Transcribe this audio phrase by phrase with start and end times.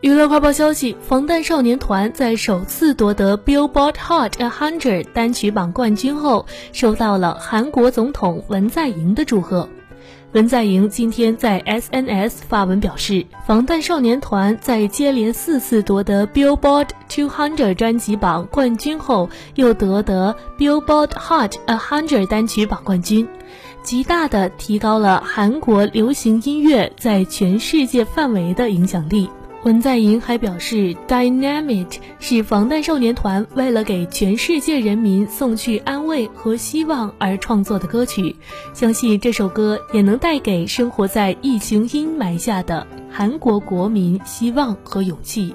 [0.00, 9.68] 娱乐快报消息：防弹少年团在首次夺得 Billboard Hot 100单曲榜冠军后，收到了韩国总统文在寅的祝贺。
[10.34, 23.26] 文在寅今天在 SNS 发文表示，防弹少年团在接连四次夺得 Billboard 200专辑榜冠军后，又夺得 Billboard Hot 100单曲榜冠军，
[23.82, 29.28] 极大的提高了韩国流行音乐在全世界范围的影响力。
[29.64, 31.86] 文在寅还表示，《Dynamite》
[32.20, 38.36] 是防弹少年团为了给全世界人民送去安慰和希望而创作的歌曲，
[38.72, 45.54] 相信这首歌也能带给生活在疫情阴霾下的韩国国民希望和勇气。